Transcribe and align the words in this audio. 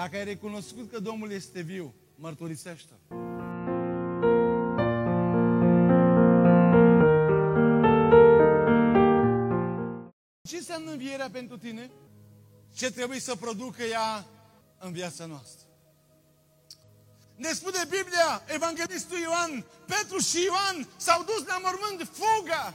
Dacă 0.00 0.16
ai 0.16 0.24
recunoscut 0.24 0.90
că 0.90 0.98
Domnul 0.98 1.30
este 1.30 1.60
viu, 1.60 1.94
mărturisește 2.14 2.92
Ce 10.48 10.56
înseamnă 10.56 10.90
învierea 10.90 11.30
pentru 11.30 11.56
tine? 11.58 11.90
Ce 12.74 12.90
trebuie 12.90 13.20
să 13.20 13.34
producă 13.34 13.82
ea 13.82 14.26
în 14.78 14.92
viața 14.92 15.26
noastră? 15.26 15.66
Ne 17.36 17.52
spune 17.52 17.78
Biblia, 17.88 18.42
Evanghelistul 18.46 19.18
Ioan, 19.18 19.64
Petru 19.86 20.18
și 20.18 20.44
Ioan 20.44 20.88
s-au 20.96 21.24
dus 21.24 21.46
la 21.46 21.58
mormânt, 21.62 22.08
fugă! 22.12 22.74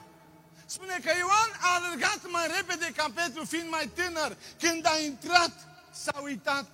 Spune 0.65 0.99
că 1.03 1.11
Ioan 1.17 1.49
a 1.61 1.73
alergat 1.75 2.31
mai 2.31 2.47
repede 2.47 2.91
ca 2.95 3.11
Petru, 3.15 3.45
fiind 3.45 3.69
mai 3.69 3.89
tânăr. 3.93 4.37
Când 4.59 4.85
a 4.85 4.97
intrat, 4.99 5.53
s-a 5.91 6.21
uitat 6.23 6.65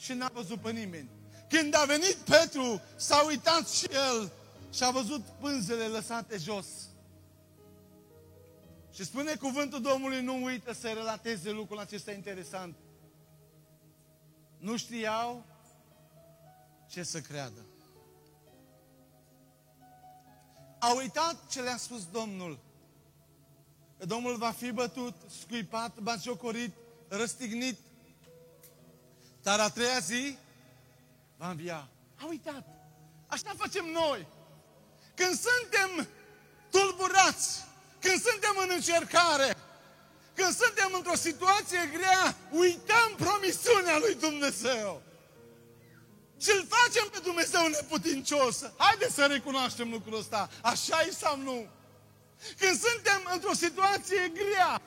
și 0.00 0.12
n-a 0.12 0.30
văzut 0.32 0.60
pe 0.60 0.70
nimeni. 0.70 1.08
Când 1.48 1.74
a 1.74 1.84
venit 1.84 2.14
Petru, 2.14 2.80
s-a 2.96 3.24
uitat 3.26 3.68
și 3.68 3.86
el 3.92 4.32
și 4.72 4.84
a 4.84 4.90
văzut 4.90 5.20
pânzele 5.20 5.86
lăsate 5.86 6.36
jos. 6.36 6.66
Și 8.94 9.04
spune 9.04 9.34
cuvântul 9.34 9.80
Domnului, 9.80 10.22
nu 10.22 10.44
uită 10.44 10.72
să 10.72 10.88
relateze 10.88 11.50
lucrul 11.50 11.78
acesta 11.78 12.12
interesant. 12.12 12.76
Nu 14.58 14.76
știau 14.76 15.44
ce 16.88 17.02
să 17.02 17.20
creadă. 17.20 17.64
Au 20.78 20.96
uitat 20.96 21.46
ce 21.46 21.60
le-a 21.60 21.76
spus 21.76 22.06
Domnul. 22.06 22.58
Că 23.98 24.06
Domnul 24.06 24.36
va 24.36 24.50
fi 24.50 24.70
bătut, 24.70 25.14
scuipat, 25.40 25.98
batjocorit, 25.98 26.74
răstignit. 27.08 27.78
Dar 29.42 29.60
a 29.60 29.68
treia 29.68 29.98
zi 29.98 30.38
va 31.36 31.50
învia. 31.50 31.88
A 32.16 32.26
uitat. 32.26 32.64
Așa 33.26 33.54
facem 33.56 33.84
noi. 33.84 34.26
Când 35.14 35.38
suntem 35.38 36.08
tulburați, 36.70 37.64
când 38.00 38.22
suntem 38.22 38.54
în 38.62 38.70
încercare, 38.74 39.56
când 40.34 40.54
suntem 40.54 40.90
într-o 40.94 41.14
situație 41.14 41.90
grea, 41.92 42.36
uităm 42.50 43.14
promisiunea 43.16 43.98
lui 43.98 44.14
Dumnezeu. 44.14 45.02
Și 46.40 46.50
îl 46.50 46.66
facem 46.68 47.08
pe 47.12 47.18
Dumnezeu 47.18 47.66
neputincios. 47.66 48.62
Haideți 48.76 49.14
să 49.14 49.26
recunoaștem 49.26 49.90
lucrul 49.90 50.18
ăsta. 50.18 50.50
Așa 50.62 51.00
e 51.00 51.10
sau 51.10 51.36
nu? 51.36 51.68
Când 52.58 52.80
suntem 52.80 53.28
într-o 53.32 53.54
situație 53.54 54.32
grea, 54.34 54.82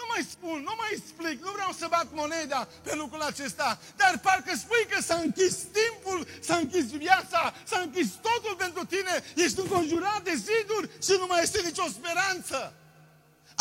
nu 0.00 0.06
mai 0.12 0.22
spun, 0.34 0.58
nu 0.68 0.74
mai 0.80 0.90
explic, 0.96 1.36
nu 1.46 1.50
vreau 1.56 1.72
să 1.80 1.86
bat 1.96 2.08
moneda 2.20 2.60
pe 2.86 2.94
lucrul 2.94 3.22
acesta, 3.22 3.68
dar 4.00 4.12
parcă 4.26 4.52
spui 4.56 4.84
că 4.90 4.98
s-a 5.02 5.18
închis 5.26 5.54
timpul, 5.80 6.20
s-a 6.46 6.56
închis 6.56 6.86
viața, 7.04 7.42
s-a 7.70 7.78
închis 7.80 8.08
totul 8.28 8.54
pentru 8.64 8.82
tine, 8.84 9.14
ești 9.44 9.60
înconjurat 9.60 10.20
de 10.28 10.34
ziduri 10.46 10.90
și 11.06 11.12
nu 11.20 11.26
mai 11.28 11.42
este 11.42 11.60
nicio 11.68 11.86
speranță. 11.96 12.58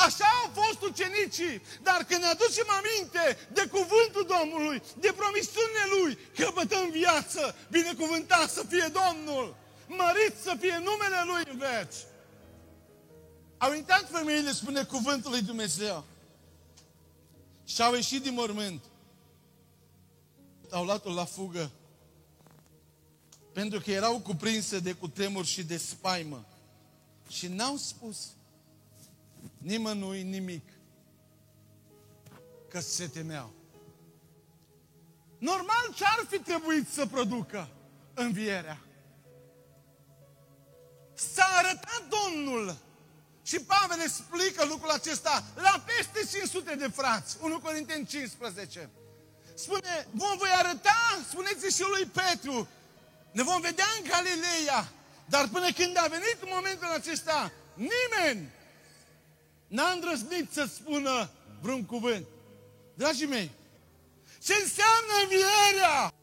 Așa 0.06 0.28
au 0.42 0.50
fost 0.62 0.82
ucenicii, 0.90 1.62
dar 1.88 2.00
când 2.08 2.22
ne 2.22 2.28
aducem 2.28 2.67
aminte 2.80 3.26
de 3.58 3.64
cuvântul 3.76 4.26
Domnului, 4.36 4.82
de 5.04 5.12
promisiunile 5.20 5.86
Lui, 5.95 6.17
că 6.38 6.48
bătăm 6.54 6.90
viață, 6.90 7.56
binecuvântat 7.70 8.50
să 8.50 8.64
fie 8.70 8.88
Domnul, 9.02 9.56
mărit 9.88 10.36
să 10.44 10.56
fie 10.60 10.78
numele 10.88 11.22
Lui 11.26 11.44
în 11.52 11.58
veci. 11.58 11.98
Au 13.58 13.73
intrat 13.73 14.10
femeile, 14.12 14.52
spune 14.52 14.84
cuvântul 14.84 15.32
lui 15.32 15.42
Dumnezeu. 15.42 16.06
Și 17.70 17.81
au 17.81 17.94
ieșit 17.94 18.22
din 18.22 18.34
mormânt. 18.34 18.84
Au 20.72 20.84
luat-o 20.84 21.14
la 21.14 21.25
fugă. 21.25 21.72
Pentru 23.53 23.80
că 23.80 23.92
erau 23.92 24.20
cuprinse 24.20 24.80
de 24.80 24.94
cutremur 24.94 25.45
și 25.45 25.64
de 25.64 25.78
spaimă. 25.78 26.45
Și 27.28 27.48
n-au 27.48 27.76
spus 27.76 28.27
nimănui 29.58 30.23
nimic. 30.23 30.64
Că 32.70 32.80
se 32.80 33.08
temeau. 33.08 33.52
Normal 35.38 35.93
ce 35.95 36.04
ar 36.05 36.26
fi 36.30 36.39
trebuit 36.39 36.88
să 36.88 37.05
producă 37.05 37.70
învierea? 38.14 38.82
S-a 41.14 41.45
arătat 41.58 42.04
Domnul 42.10 42.77
și 43.49 43.60
Pavel 43.60 43.99
explică 43.99 44.65
lucrul 44.65 44.89
acesta 44.89 45.43
la 45.55 45.83
peste 45.86 46.37
500 46.37 46.76
de 46.76 46.87
frați. 46.87 47.37
1 47.42 47.60
Corinteni 47.60 48.05
15. 48.05 48.89
Spune, 49.54 50.08
vom 50.11 50.37
voi 50.37 50.49
arăta, 50.55 51.20
spuneți 51.30 51.76
și 51.76 51.82
lui 51.82 52.05
Petru, 52.05 52.67
ne 53.32 53.43
vom 53.43 53.61
vedea 53.61 53.86
în 53.98 54.10
Galileea, 54.10 54.92
dar 55.26 55.48
până 55.48 55.71
când 55.71 55.98
a 55.98 56.08
venit 56.10 56.37
momentul 56.45 56.87
acesta, 56.87 57.52
nimeni 57.73 58.49
n-a 59.67 59.89
îndrăznit 59.89 60.52
să 60.52 60.66
spună 60.73 61.30
vreun 61.61 61.86
cuvânt. 61.86 62.26
Dragii 62.93 63.27
mei, 63.27 63.52
ce 64.43 64.54
înseamnă 64.54 65.14
învierea? 65.21 66.14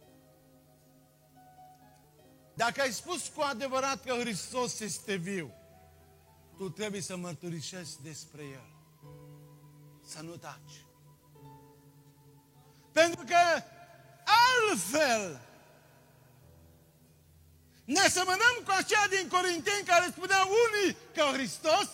Dacă 2.54 2.81
ai 2.81 2.93
spus 2.93 3.31
cu 3.34 3.41
adevărat 3.41 4.04
că 4.04 4.12
Hristos 4.12 4.81
este 4.81 5.14
viu, 5.14 5.56
tu 6.56 6.69
trebuie 6.69 7.00
să 7.00 7.17
mărturisești 7.17 8.03
despre 8.03 8.43
El. 8.43 8.71
Să 10.05 10.21
nu 10.22 10.37
taci. 10.37 10.84
Pentru 12.93 13.25
că 13.25 13.62
altfel 14.25 15.41
ne 17.84 18.00
asemănăm 18.00 18.56
cu 18.65 18.71
aceea 18.77 19.09
din 19.09 19.28
Corinteni 19.28 19.87
care 19.87 20.06
spunea 20.11 20.43
unii 20.44 20.97
că 21.15 21.22
Hristos 21.22 21.89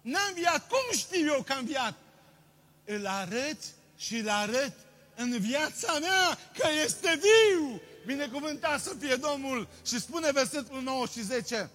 n-a 0.00 0.20
înviat. 0.28 0.68
Cum 0.68 0.96
știu 0.98 1.32
eu 1.32 1.42
că 1.42 1.52
a 1.52 1.58
înviat? 1.58 1.94
Îl 2.84 3.06
arăt 3.06 3.58
și 3.96 4.16
îl 4.16 4.28
arăt 4.28 4.72
în 5.14 5.38
viața 5.38 5.98
mea 5.98 6.38
că 6.58 6.68
este 6.84 7.20
viu. 7.20 7.80
Binecuvântat 8.06 8.80
să 8.80 8.94
fie 8.98 9.14
Domnul. 9.14 9.68
Și 9.86 10.00
spune 10.00 10.30
versetul 10.32 10.82
9 10.82 11.06
și 11.06 11.22
10. 11.22 11.70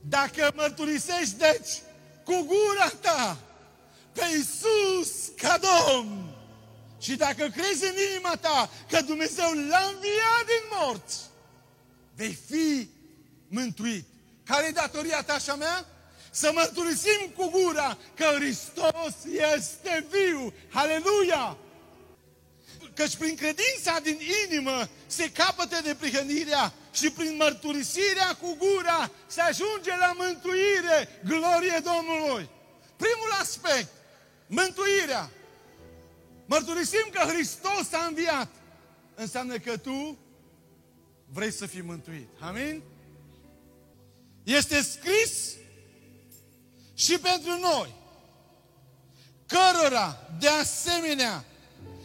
Dacă 0.00 0.52
mărturisești, 0.54 1.34
deci, 1.36 1.70
cu 2.24 2.42
gura 2.42 2.88
ta 3.00 3.38
pe 4.12 4.22
Iisus 4.36 5.30
ca 5.36 5.58
Domn 5.58 6.34
și 6.98 7.16
dacă 7.16 7.48
crezi 7.48 7.84
în 7.84 7.94
inima 8.10 8.36
ta 8.36 8.70
că 8.90 9.00
Dumnezeu 9.00 9.44
l-a 9.44 9.90
înviat 9.92 10.44
din 10.46 10.64
morți, 10.70 11.20
vei 12.14 12.38
fi 12.48 12.88
mântuit. 13.48 14.04
Care 14.44 14.66
e 14.66 14.70
datoria 14.70 15.22
ta 15.22 15.38
și 15.38 15.50
a 15.50 15.54
mea? 15.54 15.86
Să 16.30 16.50
mărturisim 16.54 17.32
cu 17.36 17.50
gura 17.50 17.98
că 18.14 18.24
Hristos 18.24 19.14
este 19.54 20.06
viu. 20.10 20.52
Haleluia! 20.70 21.56
Căci 22.94 23.16
prin 23.16 23.34
credința 23.34 23.98
din 24.02 24.18
inimă 24.46 24.88
se 25.06 25.30
capătă 25.30 25.80
de 25.84 25.94
prihănirea 25.94 26.72
și 26.92 27.10
prin 27.10 27.36
mărturisirea 27.36 28.36
cu 28.40 28.56
gura 28.58 29.10
se 29.26 29.40
ajunge 29.40 29.96
la 29.96 30.12
mântuire. 30.16 31.20
Glorie 31.24 31.80
Domnului! 31.84 32.48
Primul 32.96 33.30
aspect, 33.40 33.88
mântuirea. 34.46 35.30
Mărturisim 36.46 37.08
că 37.12 37.18
Hristos 37.18 37.92
a 37.92 38.04
înviat. 38.04 38.48
Înseamnă 39.14 39.58
că 39.58 39.76
tu 39.76 40.18
vrei 41.32 41.52
să 41.52 41.66
fii 41.66 41.82
mântuit. 41.82 42.28
Amin? 42.40 42.82
Este 44.42 44.82
scris 44.82 45.54
și 46.94 47.18
pentru 47.18 47.58
noi, 47.58 47.94
cărora 49.46 50.18
de 50.38 50.48
asemenea 50.48 51.44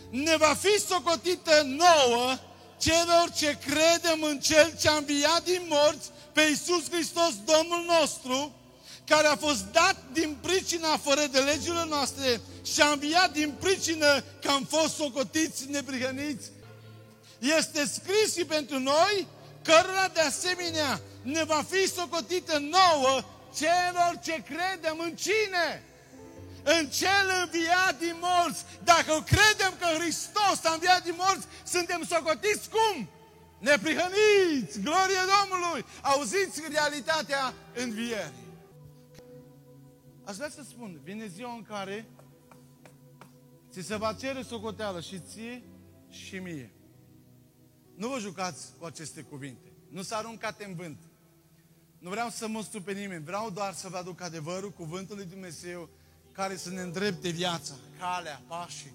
ne 0.10 0.38
va 0.38 0.54
fi 0.54 0.80
socotită 0.80 1.62
nouă 1.62 2.38
celor 2.78 3.32
ce 3.38 3.58
credem 3.66 4.24
în 4.24 4.40
Cel 4.40 4.74
ce 4.80 4.90
a 4.90 4.96
înviat 4.96 5.44
din 5.44 5.62
morți 5.70 6.10
pe 6.32 6.42
Iisus 6.42 6.90
Hristos, 6.90 7.34
Domnul 7.46 7.86
nostru, 8.00 8.54
care 9.08 9.28
a 9.28 9.36
fost 9.36 9.64
dat 9.72 9.96
din 10.14 10.38
pricina 10.42 10.98
fără 10.98 11.26
de 11.32 11.40
legile 11.40 11.86
noastre 11.90 12.42
și 12.74 12.82
a 12.82 12.92
înviat 12.92 13.32
din 13.32 13.54
pricină 13.60 14.24
că 14.42 14.50
am 14.50 14.66
fost 14.70 14.96
socotiți 14.96 15.70
neprihăniți. 15.70 16.52
Este 17.40 17.86
scris 17.86 18.36
și 18.36 18.46
pentru 18.46 18.80
noi, 18.80 19.28
cărora 19.64 20.08
de 20.14 20.20
asemenea 20.20 21.02
ne 21.22 21.44
va 21.44 21.66
fi 21.70 21.90
socotită 21.94 22.58
nouă 22.58 23.24
celor 23.58 24.20
ce 24.24 24.44
credem 24.44 25.00
în 25.00 25.16
cine? 25.16 25.84
În 26.74 26.88
cel 26.90 27.26
înviat 27.44 27.96
din 28.00 28.18
morți. 28.22 28.66
Dacă 28.84 29.14
credem 29.34 29.74
că 29.80 29.88
Hristos 30.00 30.58
a 30.64 30.74
înviat 30.74 31.04
din 31.04 31.16
morți, 31.18 31.48
suntem 31.64 32.04
socotiți 32.04 32.70
cum? 32.70 33.10
Neprihăniți! 33.60 34.80
Glorie 34.82 35.24
Domnului! 35.36 35.86
Auziți 36.02 36.62
realitatea 36.70 37.54
învierii. 37.76 38.44
Aș 40.24 40.36
vrea 40.36 40.50
să 40.50 40.64
spun, 40.70 41.00
vine 41.04 41.28
ziua 41.28 41.54
în 41.54 41.64
care 41.64 42.10
ți 43.72 43.82
se 43.82 43.96
va 43.96 44.14
cere 44.14 44.42
socoteală 44.42 45.00
și 45.00 45.20
ție 45.20 45.64
și 46.10 46.40
mie. 46.40 46.74
Nu 47.96 48.08
vă 48.08 48.20
jucați 48.20 48.68
cu 48.80 48.86
aceste 48.86 49.22
cuvinte. 49.22 49.72
Nu 49.90 50.02
s 50.02 50.12
aruncate 50.12 50.66
în 50.66 50.76
vânt. 50.76 51.00
Nu 52.00 52.10
vreau 52.10 52.30
să 52.30 52.48
mă 52.48 52.66
pe 52.84 52.92
nimeni. 52.92 53.24
Vreau 53.24 53.50
doar 53.50 53.74
să 53.74 53.90
vă 53.90 53.98
aduc 53.98 54.22
adevărul, 54.22 54.72
cuvântul 54.72 55.16
lui 55.16 55.26
Dumnezeu, 55.26 55.90
care 56.36 56.56
să 56.56 56.70
ne 56.70 56.82
îndrepte 56.82 57.30
viața, 57.30 57.74
calea, 58.00 58.42
pașii. 58.48 58.94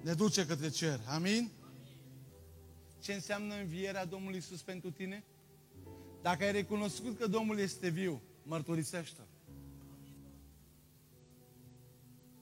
Ne 0.00 0.12
duce 0.12 0.46
către 0.46 0.68
cer. 0.68 1.00
Amin? 1.06 1.50
Ce 3.00 3.12
înseamnă 3.12 3.54
învierea 3.54 4.04
Domnului 4.04 4.38
Isus 4.38 4.62
pentru 4.62 4.90
tine? 4.90 5.24
Dacă 6.22 6.44
ai 6.44 6.52
recunoscut 6.52 7.18
că 7.18 7.26
Domnul 7.26 7.58
este 7.58 7.88
viu, 7.88 8.22
mărturisește-L. 8.42 9.26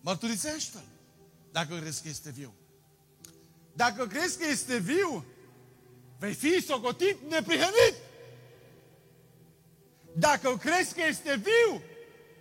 Mărturisește-L. 0.01 0.85
Dacă 1.53 1.77
crezi 1.79 2.03
că 2.03 2.09
este 2.09 2.31
viu. 2.31 2.55
Dacă 3.75 4.07
crezi 4.07 4.39
că 4.39 4.47
este 4.51 4.79
viu, 4.79 5.25
vei 6.19 6.35
fi 6.35 6.63
socotit 6.63 7.17
neprihănit. 7.29 7.95
Dacă 10.17 10.57
crezi 10.57 10.95
că 10.95 11.01
este 11.09 11.37
viu, 11.37 11.83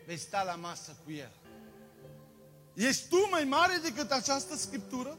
vei 0.05 0.17
sta 0.17 0.43
la 0.43 0.55
masă 0.55 0.95
cu 1.05 1.11
El. 1.11 1.31
Ești 2.73 3.07
tu 3.07 3.27
mai 3.31 3.43
mare 3.43 3.79
decât 3.83 4.11
această 4.11 4.55
scriptură? 4.55 5.17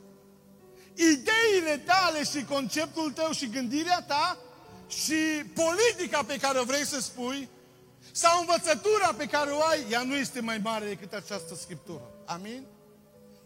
Ideile 0.94 1.82
tale 1.84 2.24
și 2.24 2.44
conceptul 2.44 3.12
tău 3.12 3.32
și 3.32 3.50
gândirea 3.50 4.02
ta 4.02 4.38
și 4.88 5.44
politica 5.54 6.22
pe 6.22 6.36
care 6.36 6.58
o 6.58 6.64
vrei 6.64 6.86
să 6.86 7.00
spui 7.00 7.48
sau 8.12 8.40
învățătura 8.40 9.14
pe 9.16 9.26
care 9.26 9.50
o 9.50 9.62
ai, 9.62 9.86
ea 9.90 10.02
nu 10.02 10.16
este 10.16 10.40
mai 10.40 10.58
mare 10.58 10.86
decât 10.86 11.12
această 11.12 11.54
scriptură. 11.54 12.10
Amin? 12.24 12.66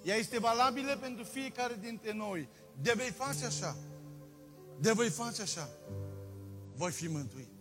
Ea 0.03 0.17
este 0.17 0.39
valabilă 0.39 0.97
pentru 0.97 1.25
fiecare 1.25 1.77
dintre 1.81 2.13
noi. 2.13 2.49
De 2.83 2.93
vei 2.97 3.11
face 3.11 3.45
așa, 3.45 3.77
de 4.81 4.93
vei 4.93 5.11
face 5.11 5.43
așa, 5.43 5.69
voi 6.75 6.91
fi 6.91 7.09
mântuit. 7.09 7.56